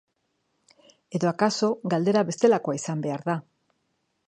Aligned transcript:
Edo 1.19 1.29
akaso 1.33 1.69
galdera 1.95 2.25
bestelakoa 2.31 2.81
izan 2.81 3.07
behar 3.07 3.25
da. 3.31 3.37